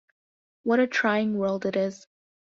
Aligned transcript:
What 0.63 0.79
a 0.79 0.87
trying 0.87 1.37
world 1.37 1.67
it 1.67 1.75
is! 1.75 2.07